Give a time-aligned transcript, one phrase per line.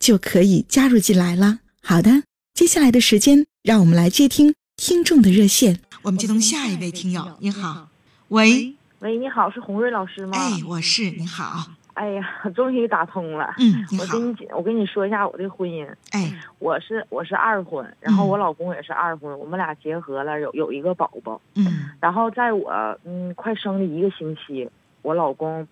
[0.00, 1.60] 就可以加入进来了。
[1.82, 5.78] 好的，接下来的时间，让我们来接听听众的热线。
[6.02, 7.88] 我们接通下一位听友，您好，
[8.28, 10.36] 喂，喂，你好，是洪瑞老师吗？
[10.36, 11.66] 哎，我是，你好。
[11.92, 12.22] 哎呀，
[12.56, 13.54] 终于打通了。
[13.58, 15.86] 嗯，我跟你我跟你说一下我的婚姻。
[16.12, 21.38] 哎，我是我是二婚，然后我老公也是二婚，我们俩结合了有有一个宝宝。
[21.56, 24.66] 嗯，然后在我嗯快生的一个星期，
[25.02, 25.66] 我老公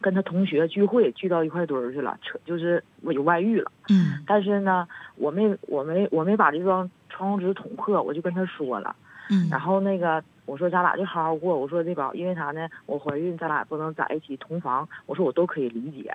[0.00, 3.70] 跟他同学聚会聚到一块堆儿去了，扯就是我有外遇了。
[3.88, 8.94] 嗯，但是呢，我没我没我没把这桩窗户纸捅破，我就跟他说了。
[9.30, 10.22] 嗯，然后那个。
[10.46, 11.56] 我说咱俩就好好过。
[11.56, 12.68] 我说这宝，因为啥呢？
[12.86, 14.88] 我怀孕，咱俩不能在一起同房。
[15.06, 16.12] 我说我都可以理解。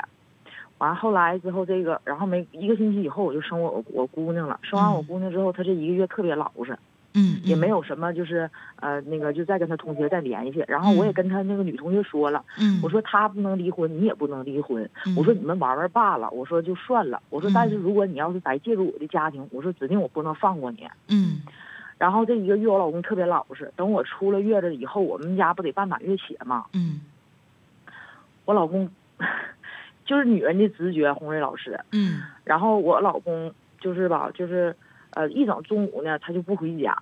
[0.79, 4.59] 完后来之后，这个然后没一个星期以后，我就生我我姑娘了。
[4.61, 6.77] 生完我姑娘之后，她这一个月特别老实，
[7.15, 8.49] 嗯，也没有什么就是
[8.81, 10.63] 呃那个就再跟他同学再联系。
[10.67, 14.87] 然后我也跟他那个女同学说了，嗯，我说他不能离婚，你也不能离婚。
[15.17, 16.29] 我说你们玩玩罢了。
[16.31, 17.21] 我说就算了。
[17.29, 20.87] 我说但是如果你要是再介入我的家庭，我说指定我不能放过你。
[21.07, 21.41] 嗯。
[21.97, 26.65] 然后这一个月我老公特别老实，等我出了月子以后，我们家不得办满月血吗？
[26.73, 26.99] 嗯，
[28.43, 28.89] 我老公
[30.05, 31.79] 就是女人的直觉，红瑞老师。
[31.93, 34.75] 嗯，然后我老公就是吧，就是
[35.11, 36.93] 呃一整中午呢他就不回家，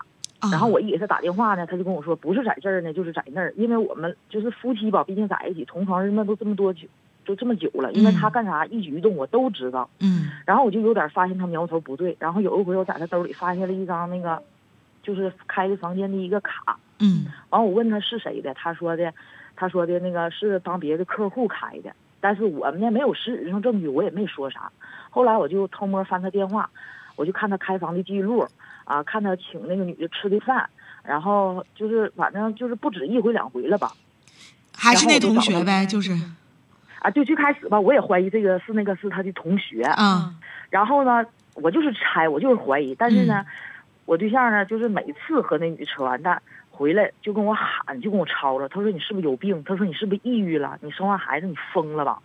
[0.52, 6.88] 然后我一给他打电话呢，他就跟我说不是在这儿呢，就是在那儿，因为我们就是夫妻吧，毕竟在一起同床日梦都这么多久，
[7.26, 9.90] 都这么久了，因为他干啥一举一动我都知道。
[10.00, 14.42] 嗯，然后我就有点发现他苗头不对，然后有一回我在他兜里发现了一张那个。
[15.06, 19.14] 就是开的房间的一个卡，嗯，完我问他是谁的，他说的，
[19.54, 24.72] 他说的那个是帮别的客户开的，但是我们呢没有实质性证据，我也没说啥。
[25.10, 26.70] 后来我就偷摸翻他电话，
[27.16, 28.48] 我就看他开房的记录，
[28.86, 30.70] 啊，看他请那个女的吃的饭，
[31.04, 33.92] 然后就是反正就是不止一回两回了吧。
[34.76, 36.12] 还是那同学呗，就是。
[37.00, 40.34] 啊，就最开始吧，我也怀疑这个是那个是他的同学啊。
[40.70, 41.26] 然后呢，
[41.56, 43.46] 我就是猜，我就是怀疑，但是呢。
[44.06, 48.68] 我对象呢，就是每次和那女扯完蛋回来，就跟我喊，就跟我吵吵。
[48.68, 49.64] 他说你是不是有病？
[49.64, 50.78] 他说你是不是抑郁了？
[50.82, 52.20] 你生完孩子你疯了吧？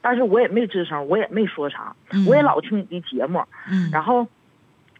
[0.00, 1.94] 但是我也没吱声，我也没说啥，
[2.28, 3.42] 我也老听你的节目。
[3.70, 3.90] 嗯。
[3.92, 4.26] 然后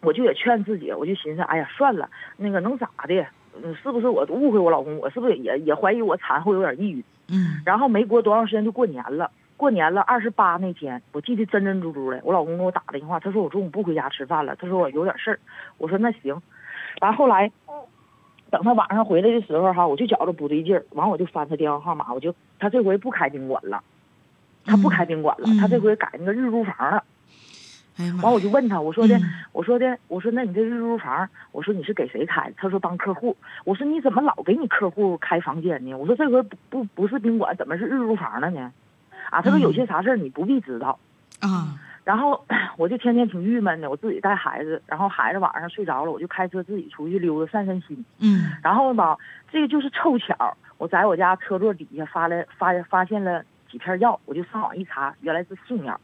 [0.03, 3.27] 我就也劝自己，我就寻思，哎呀，算了，那个能咋的？
[3.63, 4.99] 嗯，是不是我误会我老公？
[4.99, 7.05] 我是不是也也怀疑我产后有点抑郁？
[7.29, 7.61] 嗯。
[7.65, 9.31] 然后没过多长时间就过年了。
[9.57, 12.19] 过年了，二十八那天，我记得真真珠珠的。
[12.25, 15.39] 我老公给我打电话，他说我中午不回家吃饭了，他说我有点事儿。
[15.77, 16.41] 我说那行。
[17.03, 17.53] 完后来，
[18.51, 23.83] 等他晚上回来的时候哈，我就觉着不对劲儿，完我就翻他电话号码，我就他这回不开宾馆了，
[24.65, 27.03] 他不开宾馆了，他这回改那个日租房了。
[28.23, 29.21] 完我就问他，我说的，
[29.53, 32.51] 我说的，我说那你这日租房，我说你是给谁开？
[32.57, 33.37] 他说帮客户。
[33.65, 35.95] 我说你怎么老给你客户开房间呢？
[35.95, 38.73] 我说这回不不不是宾馆，怎么是日租房了呢？
[39.29, 40.99] 啊，他说有些啥事儿你不必知道，
[41.41, 42.43] 啊，然后
[42.79, 49.19] 我就天天挺郁闷的，我自己带孩子，然后孩子晚上睡着了，我就开车自己出去溜达散散心，嗯，然后吧，
[49.53, 56.01] 这个就是凑巧，我在我家车座底下发了发发现了几片药，我就上网一查，原来是性药，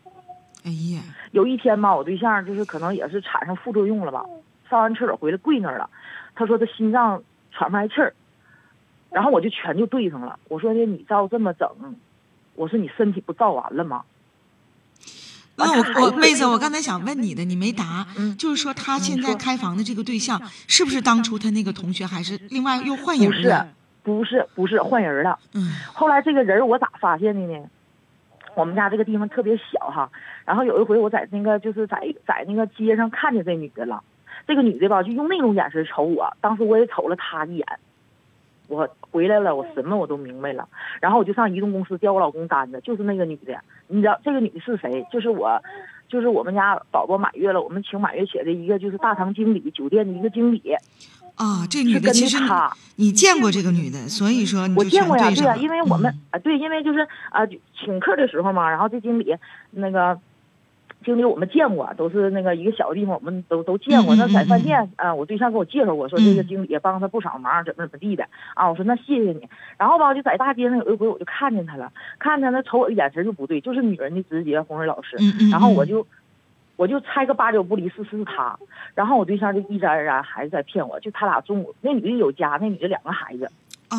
[0.65, 1.00] 哎呀，
[1.32, 4.24] 有一天吧，我对象就是可能也是产生副作用了吧，
[4.71, 5.91] 上完厕所回来跪那儿了，
[6.34, 7.22] 他说他心脏
[7.53, 8.15] 喘不来气儿，
[9.10, 11.68] 然后我就全就对上了，我说的你照这么整。
[12.59, 14.03] 我说你身体不造完了吗？
[15.57, 18.07] 那我我妹子，我刚才想问你的，你没答。
[18.16, 23.69] 嗯，就是说他现在开房的这个对象，是不是当初他那个同学，还是另外又换人了？
[24.07, 25.37] 不是，不是，换人了。
[25.53, 25.63] 嗯。
[25.93, 27.69] 后来这个人我咋发现的呢？
[28.55, 30.09] 我们家这个地方特别小哈，
[30.45, 34.03] 然后有一回我在那个就是在在那个街上看见这女的了，
[34.47, 37.67] 这个女的吧就用那种眼神瞅我，当时我也瞅了她一眼。
[38.69, 40.69] 我回来了，我什么我都明白了，
[41.01, 45.05] 然后我就上移动公司调我老公单子，就是那个女的，你知道这个女的是谁？
[45.13, 45.61] 就是我，
[46.09, 50.75] 就是我们家宝宝满月了，我们请满月且的一个就是大堂经理，酒店的一个经理。
[51.36, 52.36] 啊，这女的其实
[52.97, 57.00] 你见过这个女的，所以说你就全我见过呀，对呀、因为我们嗯啊、对，因为就是
[57.30, 57.47] 啊、
[57.78, 59.36] 请客的时候嘛，然后这经理
[59.71, 60.18] 那个
[61.04, 64.16] 经理我们见过，都是那个一个小地方，我们都都见过。
[64.16, 68.71] 那在饭店啊、我对象给我介绍过，说这个嗯经理也帮他不少忙，怎么怎么地的啊。
[68.71, 69.47] 我说那谢谢你。
[69.77, 75.16] 然后吧，就在大街上有一回我就看见他了，看见他瞅我的眼神就不对，就是女人的直觉，红蕊老师。
[75.50, 76.06] 然后我就
[76.77, 78.59] 我就猜个八九不离十是他，
[78.95, 83.51] 然后我对象就一直而然还是在骗我，就他俩中午那女的有家，那女的两个孩子。
[83.89, 83.97] 啊，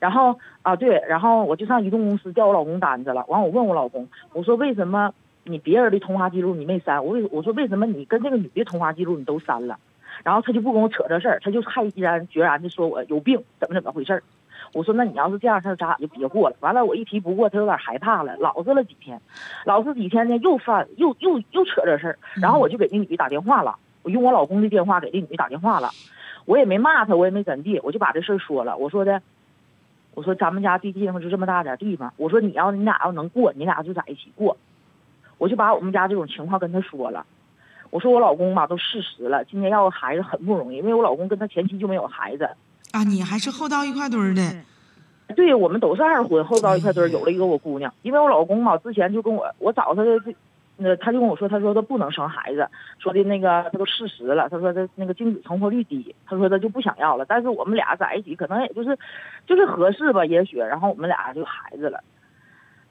[0.00, 3.24] 然后啊，对，然后我就上移动公司调我老公单子了。
[3.28, 5.12] 完，我问我老公，我说为什么
[5.44, 7.04] 你别人的通话记录你没删？
[7.04, 9.78] 我为我说为什么你跟这个女的通话记录你都删了？
[10.24, 14.22] 然后他就不跟我扯这事儿，他就还毅然决然的说我有病，怎么怎么回事儿。
[14.76, 16.56] 我说那你要是这样事儿，咱俩就别过了。
[16.60, 19.18] 完了，我一提不过，他有点害怕了，老实了几天，
[19.64, 22.18] 老实几天呢，又犯又又又扯这事儿。
[22.34, 25.88] 然后我就给那女的打电话了，我用我老公的电话给那女的打电话了，
[26.44, 28.76] 我也没骂她，我也没怎地，我就把这事儿说了。
[28.76, 29.22] 我说的，
[30.12, 34.58] 我说咱们家这地方就这么大点地方，我说你要你俩要能过，你俩就在一起过。
[35.38, 37.24] 我就把我们家这种情况跟他说了。
[37.88, 42.50] 我说我老公吧都四十了，今年要个孩子很不容易，因为我老公跟他前妻就没有孩子。
[42.96, 44.40] 啊，你还是后到一块堆儿的，
[45.34, 50.34] 对我们都是二婚，后到一块堆儿有了一个我姑娘，因为我老公嘛之前就跟我我找他的这，
[50.78, 52.66] 那他就跟我说，他说他不能生孩子，
[52.98, 57.26] 说的那个他都四十了，他说他那个精子成活率低，他说他就不想要了。
[57.28, 58.98] 但是我们俩在一起，可能也就是
[59.46, 62.02] 就是合适吧，也许，然后我们俩就有孩子了。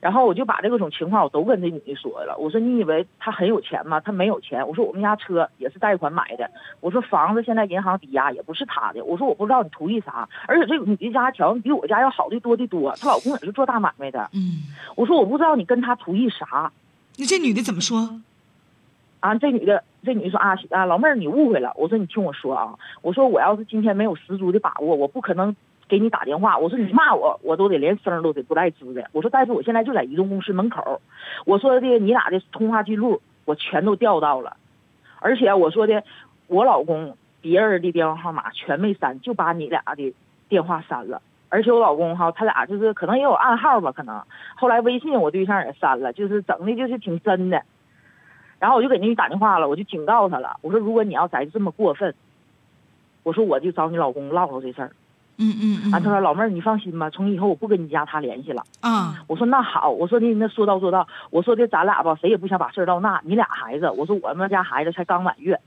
[0.06, 3.98] 然后我就把这个种情况我都跟这女的说了，我说你以为他很有钱吗？
[3.98, 4.64] 他没有钱。
[4.68, 6.48] 我说我们家车也是贷款买的，
[6.80, 9.04] 我说房子现在银行抵押也不是他的。
[9.04, 14.30] 我说我不知道你图意啥，而且这个女的家条件比我家要好的多的多，她老公也是做大买卖的。
[14.32, 14.62] 嗯，
[14.94, 16.70] 我说我不知道你跟他图意啥
[17.18, 18.20] 那这女的怎么说？
[19.18, 19.34] 啊？
[19.34, 21.72] 这女的这女的说啊啊老妹儿你误会了。
[21.74, 25.56] 我说你听我说啊，我说我要是今天没有十足的把握，我不可能。
[25.88, 29.08] 给你打电话，我说你骂我，我都得连声都得不带吱的。
[29.12, 31.00] 我说，但是我现在就在移动公司门口，
[31.44, 34.56] 我说的你俩的通话记录我全都调到了，
[35.20, 36.02] 而且我说的
[36.48, 40.14] 我老公别人的电话号码全没删，就把你俩的
[40.48, 41.22] 电话删了。
[41.48, 44.20] 而且我老公哈，他俩就是可能也有暗号吧，可能
[44.56, 47.62] 后来微信我对象也删了，就是整的就是挺真的。
[48.58, 52.12] 然后我就给那女打电话了，我就警告他了，我说如果你要再这么过分，
[53.22, 54.90] 我说我就找你老公唠唠这事儿。
[55.38, 58.62] 嗯嗯嗯，啊，他说老妹儿你放心吧，从以后我不跟你家他联系了。
[58.80, 63.20] 啊，我说那好，我说的那说到做到，我说的咱俩吧，谁也不想把事儿闹大。
[63.24, 65.60] 你俩孩子，我说我们家孩子才刚满月，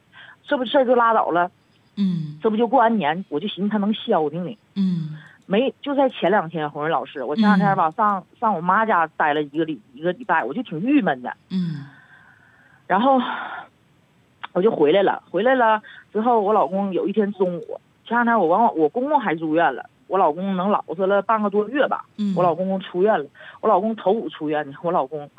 [0.43, 1.51] 这不事儿就拉倒了，
[1.97, 4.57] 嗯这不就过完年，我就寻思他能消停呢。
[4.75, 11.33] 嗯没，就在前两天，红瑞老师，我前两天吧上上我妈家待了一个礼一个礼拜，我就挺郁闷的。
[11.49, 11.85] 嗯
[12.85, 13.19] 然后
[14.53, 15.81] 我就回来了，回来了
[16.11, 22.05] 之后，我老公有一天中午，前两天我往我公公还住院了，我老公能老实了半个多月吧。
[22.17, 23.29] 嗯，我老公公出院了，
[23.61, 25.29] 我老公头五出院呢，我老公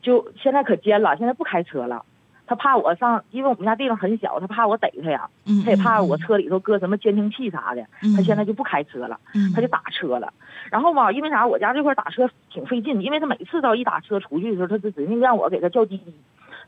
[0.00, 2.04] 就现在可尖了，现在不开车了。
[2.46, 10.32] 他怕我上，因为我们家地方很小，他怕我逮他呀，嗯，他也怕我车里头搁什么监听器啥的，嗯，他现在就不开车了，嗯他就打车了。
[10.70, 16.14] 然后吧，因为啥，我家这块打车挺费劲，因为他每次到一打车出去的时候，他就指定让我给他叫滴滴，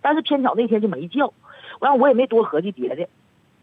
[0.02, 1.32] 但是偏巧那天就没叫，
[1.78, 3.08] 完我也没多合计别的。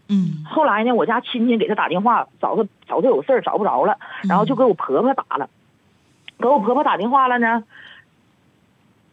[0.10, 3.98] 嗯，后来呢，我家亲戚给他打电话，找他找他有事儿找不着了，
[4.28, 5.50] 然后就给我婆婆打了，
[6.40, 7.64] 给我婆婆打电话了呢，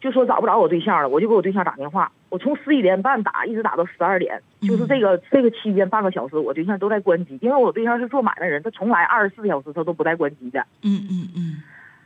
[0.01, 10.61] 就说找不着我对象了，我就给我对象打电话，我从十一点半打一直打到十二点，就是这个这个期间半个小时，我对象都在关机，因为我对象是做买卖人，他从来二十四小时他都不带关机的。
[10.83, 11.63] 嗯嗯嗯。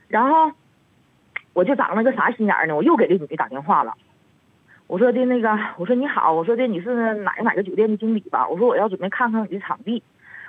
[0.08, 0.50] 然后
[1.52, 2.74] 我就长了个啥心眼儿呢？
[2.74, 3.92] 我又给这女的打电话了。
[4.88, 8.48] 我说的那个，我说你好，我说的你是哪个哪个酒店的经理吧？
[8.48, 10.02] 我说我要准备看看你的场地。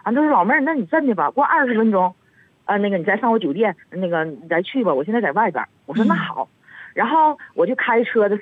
[0.05, 1.29] 完，他说老妹儿，那你真的吧？
[1.29, 2.15] 过二十分钟，
[2.63, 4.93] 啊，那个你再上我酒店，那个你再去吧。
[4.93, 5.67] 我现在在外边儿。
[5.85, 6.47] 我说那好，
[6.93, 8.39] 然后我就开车的，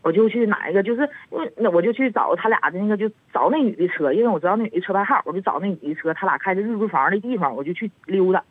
[0.00, 8.42] 我就去哪一个，就是因为那我就去找他俩的那个，就找那女的车，因为我知道那女的车牌号，我就找那女的车，他俩开的日租房的地方，我就去溜达。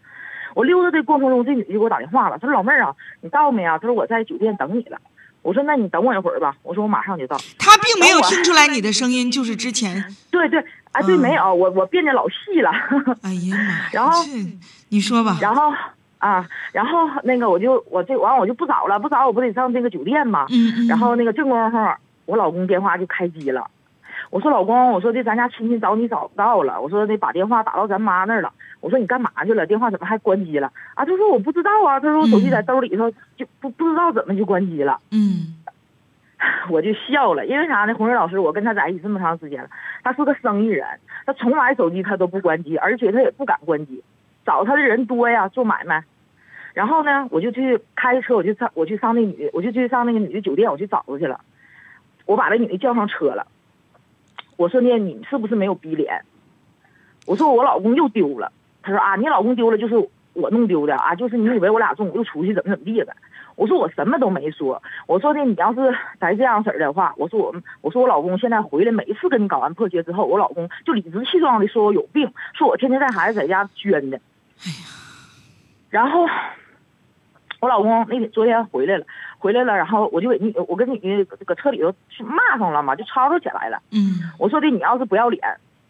[0.53, 3.80] 我溜达的过程中，这女的就给我打电话了，她说老妹儿啊，你到没啊？
[3.80, 5.00] 她说我在酒店等你了。
[5.41, 6.55] 我说那你等我一会儿吧。
[6.63, 7.38] 我说我马上就到。
[7.57, 10.60] 他并没有听出来你的 声音，就是之前，对对，
[10.91, 12.69] 啊对，嗯没有，我我变得老细了。
[13.21, 14.24] 哎呀妈呀， 然后
[14.89, 15.71] 你说吧，然后
[16.19, 20.45] 啊，然后那个我就我这完我就不找了，不找我不得上这个酒店吗？
[20.50, 21.77] 嗯嗯，然后那个正功夫，
[22.25, 23.67] 我老公电话就开机了。
[24.32, 28.52] 我说老公，我说的咱家亲戚找你找不到了，我说得把电话打到咱妈那儿了。
[28.80, 29.68] 我说你干嘛去了？
[29.68, 30.72] 电话怎么还关机了？
[30.96, 35.00] 啊，他说我不知道啊，他说我手机在兜里头，就不不知道怎么就关机了。
[35.12, 35.58] 嗯
[36.72, 37.94] 我就笑了，因为啥呢？
[37.94, 39.70] 红瑞老师，我跟他在一起这么长时间了，
[40.04, 40.88] 他是个生意人，
[41.26, 44.02] 他从来手机他都不关机，而且他也不敢关机，
[44.46, 46.04] 找他的人多呀，做买卖。
[46.74, 51.42] 然后呢，我就去开车，我就上，我去上那女，我就去上那个女的酒店，我去找她去了。
[52.26, 53.46] 我把那女的叫上车了，
[54.62, 56.22] 我说呢，你是不是没有逼脸？
[57.25, 58.51] 我说我老公又丢了。
[58.84, 59.96] 他说啊，你老公丢了就是
[60.34, 63.15] 我弄丢的啊，就是你以为我俩中午又出去怎么怎么地的？
[63.56, 64.84] 我说我什么都没说。
[65.08, 74.18] 我说呢你要是再这样式儿的话，我说我我说我老公现在回来，每一次跟你搞完破鞋之后，我老公就理直气壮的说我有病，说我天天带孩子在家捐的。
[74.63, 74.86] 哎呀，
[75.89, 76.27] 然后。
[77.62, 79.06] 我老公那天昨天回来了，
[79.41, 80.98] 回来了，然后我就给你，我跟你
[81.45, 83.81] 搁车里头去骂上了嘛，就吵吵起来了。
[83.91, 85.41] 嗯，我说的你要是不要脸，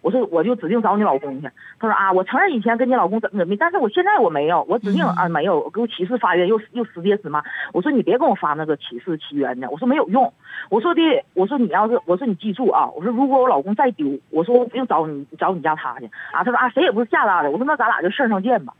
[0.01, 1.49] 我说我就指定找你老公去。
[1.77, 7.43] 他说啊，我承认以前跟你老公怎么怎么，但是我现在我没有，我指定啊没有，给我起誓发愿，又又死爹死妈。
[7.73, 10.33] 我说你别跟我发那个起誓起冤的，我说没有用。
[10.69, 11.01] 我说的，
[11.33, 16.43] 我说你要是，我说你记住啊，我说如果我老公再丢，我说我不用找你找你家他去啊。
[16.43, 17.51] 他说啊，谁也不是吓大的。
[17.51, 18.73] 我说那咱俩就事上见吧。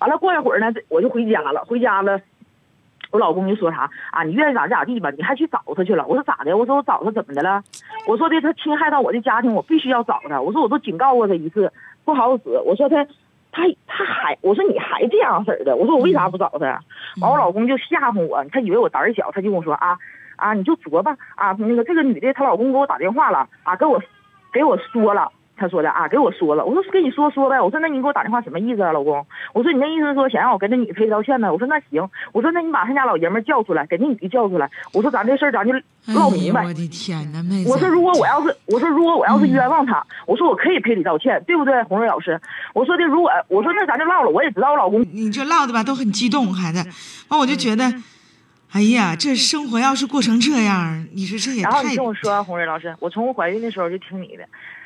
[0.00, 2.20] 完了过一会儿呢，我就回家了，回家了。
[3.14, 4.24] 我老公就说啥啊？
[4.24, 5.08] 你愿意咋咋地吧？
[5.12, 6.04] 你还去找他去了？
[6.08, 6.56] 我说咋的？
[6.56, 7.62] 我说我找他怎么的了？
[8.08, 10.40] 我说的他侵害到我的家庭，我必须要找他。
[10.40, 11.72] 我说我都警告过他一次，
[12.04, 12.42] 不好使。
[12.66, 13.04] 我说他，
[13.52, 15.76] 他他还，我说你还这样式儿的？
[15.76, 16.80] 我说我为啥不找他？
[17.20, 19.96] 完我老公就吓唬我，他以为我胆儿小，他就跟我说啊
[20.34, 24.02] 啊，你就琢磨啊，那个这个女的她老公给我打电话了啊，跟我
[24.52, 25.30] 给我说了。
[25.56, 29.24] 他说的啊，给我说了，我说跟你说说呗，我说那你给我打电话什么意思啊，老公？
[29.52, 31.50] 我说你那意思是说想让我跟那女赔道歉呗？
[31.50, 35.72] 我说那行，我说那你把他家老爷们叫出来，给那女的叫出来，我说咱这事儿咱就
[36.06, 36.64] 唠明白。
[36.64, 37.70] 我的天哪，妹子！
[37.70, 42.40] 我说如果我要是，我说如果我要是冤枉他，我说我可以赔礼道歉，对不对，红瑞老师？
[42.74, 46.84] 我说的如果我说那咱就唠了，我也知道我老公，你这唠的吧都很激动，孩子，
[47.28, 47.92] 完我就觉得。
[48.72, 51.70] 哎呀，这生活要是过成这样，你说这也太……
[51.70, 54.42] 然后你听我说，红瑞老师，我从我怀孕的时候就听你的，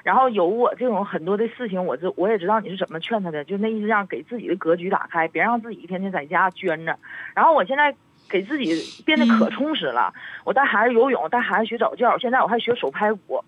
[0.08, 6.98] 然后有我这种很多的事情，我这我也知道你是怎么劝他的，就那意思让给自己的格局打开，别让自己一天天在家捐着。
[7.34, 7.94] 然后我现在
[8.26, 10.14] 给自己变得可充实了，
[10.46, 13.44] 我带孩子游泳，带孩子学早教，现在我还学手拍鼓。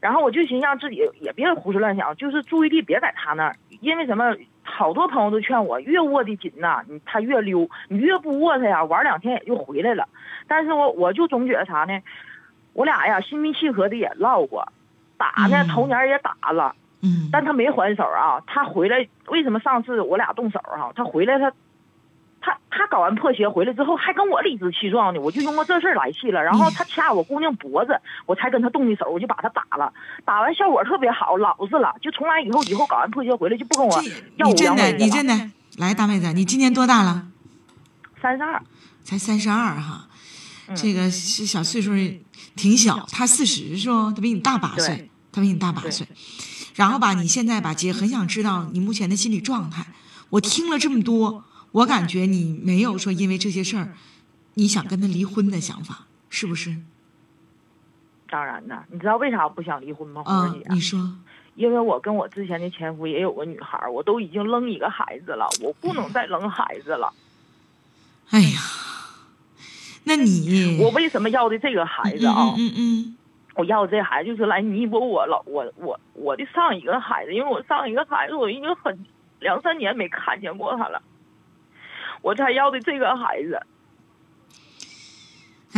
[0.00, 4.34] 然后我就寻思让自己也别胡思乱想，就是注意力别在他那儿，因为什么？
[4.64, 10.08] 好多朋友都劝我，越握得紧呐，你他越溜；你越不握他呀，玩两天也就回来了。
[10.48, 11.96] 但是我我就总觉得啥呢？
[12.72, 14.66] 我俩呀，心平气和的也唠过，
[15.16, 18.40] 打呢，头年也打了，嗯，但他没还手啊。
[18.46, 20.92] 他回来为什么上次我俩动手哈？
[20.94, 21.52] 他回来他。
[22.38, 26.40] 他他搞完破鞋回来之后，还跟我理直气壮的，我就因为这事儿来气了。
[26.40, 29.92] 然后他掐我姑娘脖子，我才跟他动的手，我就把他打了。
[30.24, 31.96] 打完效果特别好，老实了。
[32.00, 34.00] 就从来以后，以后搞完破鞋回来就不跟我
[34.36, 35.34] 要我真的，你真的，
[35.78, 37.26] 来大妹子，你今年多大了？
[38.22, 38.62] 三十二，
[39.02, 40.06] 才三十二哈，
[40.76, 41.90] 这个是小岁数，
[42.56, 43.06] 挺小。
[43.12, 44.10] 他四十是不？
[44.10, 46.06] 他比你大八岁，他比你大八岁。
[46.74, 49.86] 然后吧，你现在吧，姐很想知道你目前的心理状态。
[50.30, 51.44] 我听了这么多。
[51.72, 53.94] 我感觉你没有说因为这些事儿，
[54.54, 56.74] 你想跟他离婚的想法，是不是？
[58.30, 60.22] 当然呢，你知道为啥我不想离婚吗？
[60.24, 61.16] 啊，你说。
[61.54, 67.12] 因为我跟我之前的前夫也有个女孩，我都已经扔一个孩子了，我不能再扔孩子了。
[68.30, 68.60] 哎呀，
[70.06, 72.54] 那你 我为什么要的这个孩子啊？
[72.56, 73.16] 嗯嗯，
[73.56, 79.04] 我要这孩子就是来弥补我老我我我的上一个孩子，因为我上一个孩子我已经很
[79.40, 81.02] 两三年没看见过他了。
[82.22, 83.60] 我才要的这个孩子，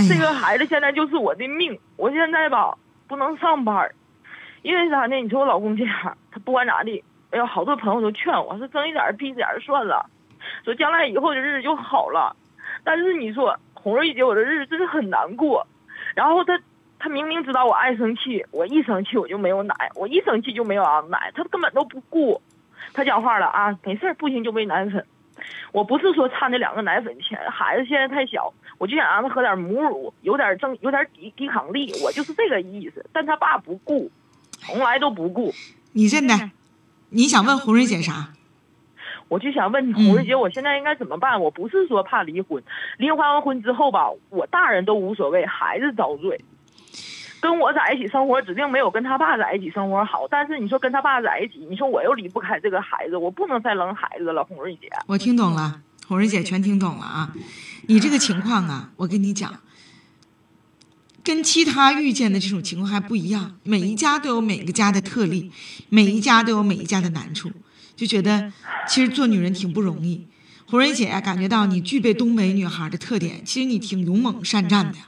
[0.08, 1.78] 这个孩子现在就是我的命。
[1.96, 2.76] 我现在吧
[3.08, 3.90] 不能上班，
[4.62, 5.16] 因为啥呢？
[5.16, 10.08] 你说我老公这样，他不管咋地，哎呀，好多朋友都劝我说睁一点闭一点算了，
[10.64, 12.36] 说将来以后的日子就好了。
[12.84, 15.66] 但是你说红瑞姐，我的日子真是很难过。
[16.14, 16.60] 然后他
[16.98, 22.42] 他明明知道我爱生气，我一生气我就没有奶，我一生气就没有奶，他根本都不顾。
[22.92, 25.06] 他讲话了啊，没事不行就喂奶粉。
[25.72, 33.06] 我不是说差那两个奶粉钱，孩子现在太小，我就想让他喝点母乳，有点正，有点抵抵抗力，我就是这个意思。
[33.10, 34.10] 但他爸不顾，
[34.58, 35.50] 从来都不顾。
[35.92, 36.50] 你真的，
[37.08, 38.34] 你想问红瑞姐啥？
[39.28, 41.40] 我就想问红瑞姐，我现在应该怎么办？
[41.40, 42.62] 我不是说怕离婚，
[42.96, 46.40] 离完婚之后吧，我大人都无所谓，孩子遭罪。
[47.40, 50.26] 跟我在一起生活，指定没有跟他爸在一起生活好。
[50.28, 54.42] 但是你说跟他爸在一起，你说我又离不开这个孩子，我不能再扔孩子了。
[54.42, 57.32] 红瑞姐，我听懂了，红瑞姐全听懂了啊！
[57.86, 59.60] 你这个情况啊，我跟你讲，
[61.22, 63.56] 跟其他遇见的这种情况还不一样。
[63.62, 65.52] 每一家都有每个家的特例，
[65.90, 67.52] 每一家都有每一家的难处，
[67.98, 68.52] 就觉得
[68.88, 70.24] 其实做女人挺不容易。
[70.66, 74.98] 胡瑞姐，感觉到你具备东北女孩的特点，其实你挺勇猛善战的。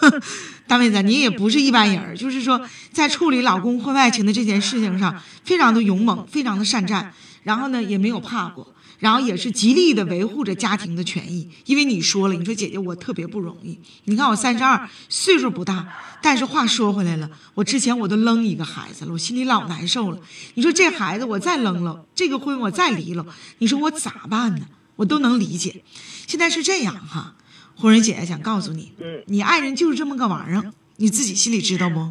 [0.66, 7.12] 大妹子，你也不是一般人，就是说在处理老公婚外情的这件事情上，非常的勇猛，非常的善战，
[7.42, 8.66] 然后呢也没有怕过，
[8.98, 11.48] 然后也是极力的维护着家庭的权益。
[11.66, 15.86] 因为你说了，你说姐姐我特别不容易，你看我三十二，岁数不大，
[16.22, 20.18] 但是话说回来了，我之前我都扔一个孩子了，我心里老难受了。
[20.54, 23.26] 你说这孩子我再扔了，这个婚我再离了，
[23.58, 24.66] 你说我咋办呢？
[24.96, 25.82] 我都能理解。
[26.26, 27.34] 现在是这样哈。
[27.76, 32.10] 红人姐姐想告诉你，嗯，你爱人就是这么个玩意儿，你自己心里知道不？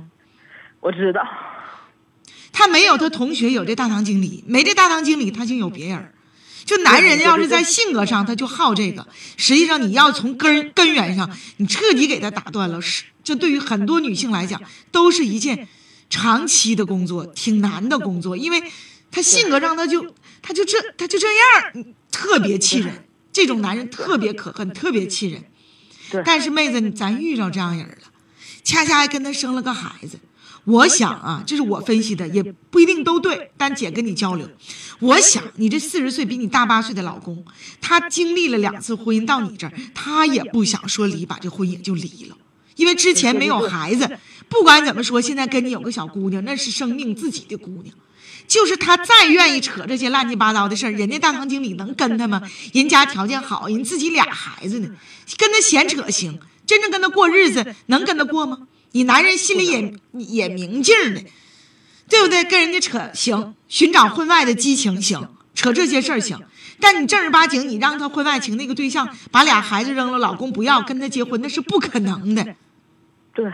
[0.79, 1.21] 我知道，
[2.53, 6.13] 他没有他同学有这大堂经理，没这大堂经理他就有别人。
[6.67, 9.07] 就男人要是在性格上他就好这个，
[9.37, 15.69] 实际上你要从根根源上你彻底给他打断了，是这对于很多女性来讲都是一件
[16.09, 18.61] 长期的工作，挺难的工作，因为
[19.09, 23.05] 他性格上他就他就这他就这样，特别气人。
[23.31, 25.43] 这种男人特别可恨，特别气人。
[26.11, 27.95] 对，但是妹子，咱遇着这样人了，
[28.63, 30.19] 恰恰还跟他生了个孩子。
[30.67, 33.49] 我想啊，这是我分析的，也不一定都对。
[33.57, 34.45] 但姐跟你交流，
[34.99, 37.45] 我想你这四十岁比你大八岁的老公，
[37.79, 42.35] 他经历了两次婚姻到你这儿，他也不想说离，把这婚也就离了，
[42.75, 44.19] 因为之前没有孩子。
[44.49, 47.95] 不管怎么说，现在跟你有个小姑娘，那是生命自己的姑娘。
[48.45, 52.41] 就是他再愿意扯这些乱七八糟的事儿，人家大堂经理能跟他吗？
[52.73, 54.89] 人家条件好，人自己俩孩子呢，
[55.37, 58.59] 跟他闲扯行，真正跟他过日子能跟他过吗？
[58.91, 61.21] 你男人心里也也明镜呢，
[62.09, 62.43] 对不对？
[62.43, 66.39] 跟人家扯行，寻找婚外的激情行，扯这些事儿行，
[66.79, 72.55] 但你正儿八经，你让他婚外情那个对象把俩孩子扔了，老公不要跟他结婚，那是不可能的。
[73.33, 73.51] 对，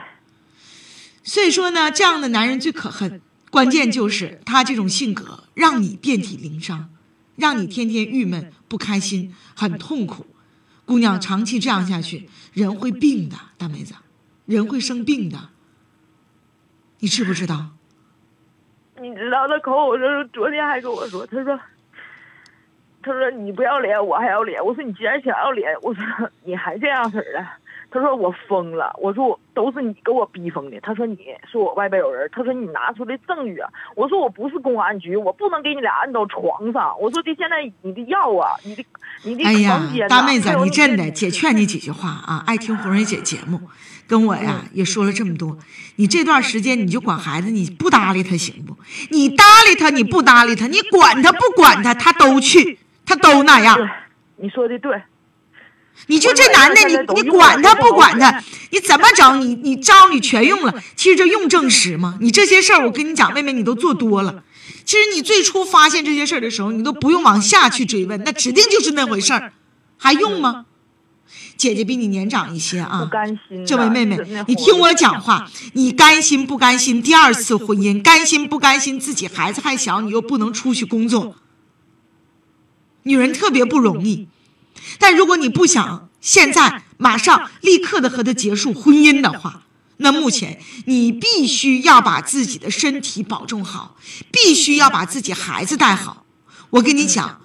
[1.24, 3.22] 所以说呢，这样的男人最可恨。
[3.50, 6.90] 关键就是他这种性格，让你遍体鳞伤，
[7.36, 10.26] 让你天天郁闷不开心，很痛苦。
[10.86, 13.94] 姑娘，长期这样下去，人会病的，大妹子，
[14.46, 15.38] 人会生病的。
[17.00, 17.72] 你知不知道？
[19.02, 21.60] 你知道他口口声声昨天还跟我说，他说，
[23.02, 24.64] 他说你不要脸，我还要脸。
[24.64, 26.04] 我说你既然想要脸，我说
[26.44, 27.46] 你还这样式儿的。
[27.94, 30.80] 他说我疯了，我说我都是你给我逼疯的。
[30.82, 31.16] 他说你
[31.52, 33.70] 说我外边有人，他说你拿出的证据啊。
[33.96, 37.00] 我说我不是公安局，我不能给你俩按到床上。
[37.00, 38.84] 我说的现在你的药啊，你的
[39.24, 39.80] 你的哎呀，
[40.10, 43.62] 大妹子，你真的，姐姐劝你几句话啊，爱听红人姐节目，
[44.08, 45.60] 跟我呀也说了这么多。
[45.98, 48.76] 你这段时间你就管孩子，你不搭理他行不？
[49.12, 53.78] 你搭理他，你不搭理他，你管他不管他，他都去，他都那样。
[54.38, 55.00] 你说的对。
[56.08, 59.40] 你就这男的，你你管他不管他，你怎么整？
[59.42, 62.18] 你 你招你全用了，其实这用证实吗？
[62.20, 64.44] 你这些事儿，我跟你讲，妹妹，你都做多了。
[64.86, 69.54] 其实你最初发现这些事儿的时候，你都不用往下去追问，那指定就是那回事儿，
[69.98, 70.66] 还用吗？
[71.56, 73.10] 姐姐比你年长一些啊，
[73.66, 77.02] 这位妹妹，你听我讲话，你甘心不甘心？
[77.02, 79.00] 第二次婚姻，甘心不甘心？
[79.00, 81.36] 自己孩子还小，你又不能出去工作，
[83.04, 84.28] 女人特别不容易。
[85.04, 89.64] 但如果你不想现在马上立刻的和他结束婚姻的话，
[89.98, 93.98] 那目前你必须要把自己的身体保重好，
[94.32, 96.26] 必须要把自己孩子带好。
[96.70, 97.42] 我跟你讲，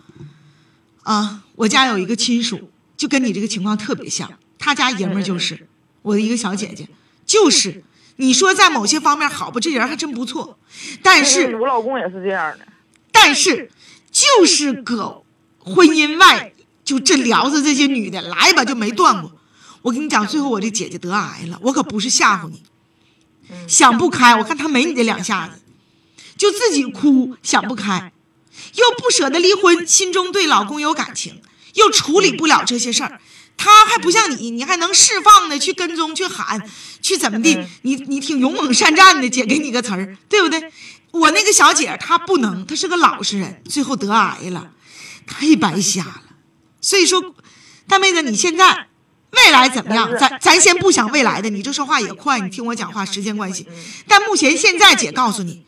[1.02, 5.66] 啊，我家有一个亲属，就跟你这个情况特别像，他家爷们就是
[6.02, 6.88] 我的一个小姐姐，
[7.26, 7.82] 就是
[8.18, 9.58] 你说在某些方面好不？
[9.58, 10.56] 这人还真不错，
[11.02, 12.68] 但是我老公也是这样的，
[13.10, 13.68] 但是
[14.12, 15.24] 就是搁
[15.58, 16.52] 婚姻外。
[16.88, 19.30] 就这聊着这些女的来吧，就没断过。
[19.82, 22.62] 我跟你讲，最后我这姐姐得癌了，我可不是吓唬你。
[23.68, 25.60] 想不开，我看她没你这两下子，
[26.38, 28.10] 就自己哭，想不开，
[28.76, 31.42] 又不舍得离婚，心中对老公有感情，
[31.74, 33.20] 又处理不了这些事儿。
[33.58, 36.58] 她还不像你，你还能释放的去跟踪、去喊、
[37.02, 37.58] 去怎么地？
[37.82, 40.72] 你你挺勇猛善战的，姐给你个词儿，对不对？
[41.10, 44.70] 我那个小姐她不能，她是个老实人，最后得癌了，
[45.26, 46.22] 太白瞎了。
[46.80, 47.34] 所以说，
[47.86, 48.86] 大妹子，你现在
[49.32, 50.10] 未来怎么样？
[50.18, 53.66] 咱咱先不想未来的，你这说话也快，你听我讲话，时间关系。
[54.06, 55.64] 但目前现在，姐告诉你，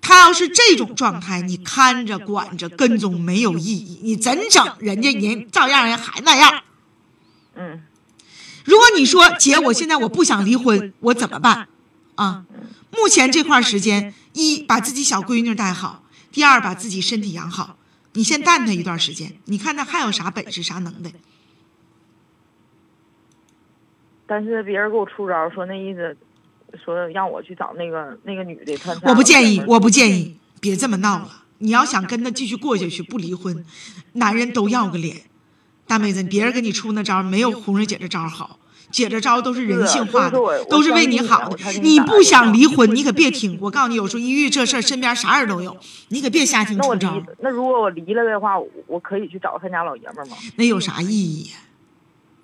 [0.00, 4.66] 他要是这种状态，你看着、管着、跟踪没有意义，你怎整？
[4.78, 6.62] 人家人照样人还那样。
[7.54, 7.82] 嗯。
[8.64, 11.68] 如果你说姐，我现在我不想离婚，我怎么办？
[12.16, 12.44] 啊，
[12.90, 17.77] 目前这块时间，一把自己小闺女带好，第二把自己身体养好。
[18.18, 21.12] 你先淡他一段时间，你看他还有啥本事、啥能耐。
[24.26, 26.16] 但是别人给我出招，说那意思，
[26.84, 28.76] 说让我去找那个那个女的。
[28.78, 31.44] 他我不建议，我不建议，别这么闹了。
[31.58, 33.64] 你要想跟他继续过下去，不离婚，
[34.14, 35.22] 男人都要个脸。
[35.86, 38.58] 大妹子，别人给你出那招，没有红瑞姐这招好。
[38.90, 40.38] 姐这招都是人性化的
[40.70, 41.58] 都是为你好的。
[41.80, 43.58] 你你不想离婚，你可别听。
[43.60, 45.76] 我告诉你，有时候一遇这事儿，身边啥人都有，
[46.08, 50.36] 你可别瞎听那我离出招，那如果我离了的话，我我可以去找他家老爷们吗？
[50.56, 51.56] 那有啥意义呀？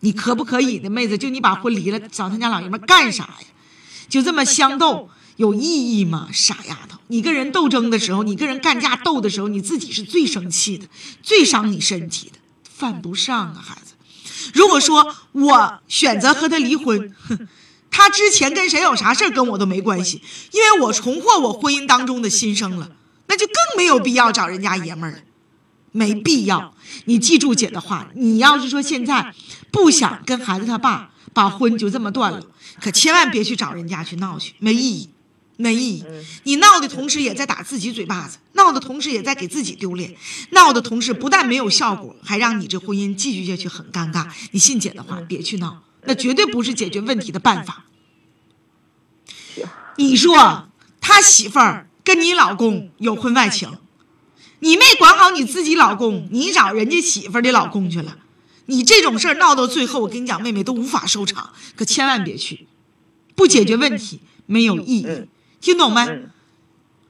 [0.01, 1.17] 你可不可以的，妹子？
[1.17, 3.47] 就你把婚离了，找他家老爷们干啥呀？
[4.09, 6.29] 就这么相斗有意义吗？
[6.31, 10.87] 傻丫头，你跟人斗争的时候，你跟人干架斗的时候，你自己是最生气的，
[11.23, 13.84] 最伤你身体的，犯不上啊，孩子。
[14.55, 17.47] 如果说我选择和他离婚，哼，
[17.91, 22.91] 他之前跟谁有啥事儿跟我都没关系，因为我重获我婚姻当中的新生了，
[23.27, 25.19] 那就更没有必要找人家爷们儿了。
[25.93, 26.75] 没必要。
[27.05, 29.33] 你记住姐的话，你要是说现在
[29.71, 32.43] 不想跟孩子他爸把婚就这么断了，
[32.81, 35.11] 可千万别去找人家去闹去，没意义，
[35.57, 36.05] 没意义。
[36.45, 40.15] 你闹的同时也在打自己嘴巴子，闹的同时也在给自己丢脸，
[40.51, 44.27] 闹的同时不但没有效果，还让你这婚姻继续下去很尴尬。
[44.53, 47.85] 你信姐的话，别去闹，那绝对不是解决问题的办法。
[49.97, 50.69] 你说
[51.01, 53.79] 他媳妇儿跟你老公有婚外情，
[54.59, 58.19] 你没管好你自己老公，你找人家媳妇儿的老公去了，
[58.67, 62.67] 你这种事儿闹到最后，我跟你讲，妹妹都无法收场，可千万别去，
[63.37, 65.07] 不解决问题没有意义，
[65.65, 66.03] 听懂没？
[66.03, 66.31] 嗯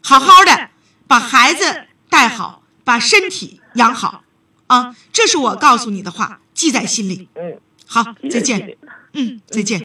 [0.07, 0.69] 好好的
[1.07, 4.23] 把孩子带好，把身体养好，
[4.67, 7.27] 啊，这是我告诉你的话，记在心里。
[7.35, 8.77] 嗯，好，再见。
[9.15, 9.81] 嗯，再见。